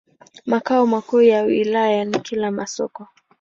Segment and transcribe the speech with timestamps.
[0.45, 3.07] Makao makuu ya wilaya ni Kilwa Masoko.